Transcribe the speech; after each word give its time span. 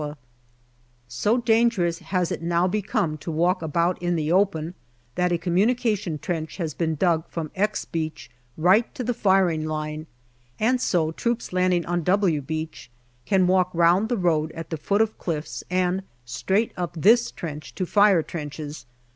AUGUST 0.01 0.15
185 0.15 1.13
So 1.13 1.37
dangerous 1.37 1.99
has 1.99 2.31
it 2.31 2.41
now 2.41 2.67
become 2.67 3.19
to 3.19 3.29
walk 3.29 3.61
about 3.61 4.01
in 4.01 4.15
the 4.15 4.31
open 4.31 4.73
that 5.13 5.31
a 5.31 5.37
communication 5.37 6.17
trench 6.17 6.57
has 6.57 6.73
been 6.73 6.95
dug 6.95 7.29
from" 7.29 7.51
X" 7.55 7.85
Beach 7.85 8.31
right 8.57 8.95
to 8.95 9.03
the 9.03 9.13
firing 9.13 9.67
line, 9.67 10.07
and 10.59 10.81
so 10.81 11.11
troops 11.11 11.53
landing 11.53 11.85
on" 11.85 12.01
W" 12.03 12.41
Beach 12.41 12.89
can 13.27 13.45
walk 13.45 13.69
round 13.75 14.09
the 14.09 14.17
road 14.17 14.51
at 14.53 14.71
the 14.71 14.77
foot 14.77 15.01
of 15.01 15.19
cliffs 15.19 15.63
and 15.69 16.01
straight 16.25 16.71
up 16.75 16.93
this 16.97 17.29
trench 17.29 17.75
to 17.75 17.85
fire 17.85 18.23
trenches. 18.23 18.87